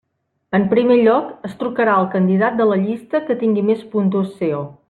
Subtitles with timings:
[0.59, 4.69] En primer lloc es trucarà al candidat de la llista que tingui més puntuació.